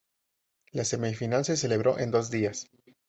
La 0.71 0.83
semifinal 0.83 1.45
se 1.45 1.55
celebró 1.55 1.99
en 1.99 2.09
dos 2.09 2.31
días. 2.31 2.67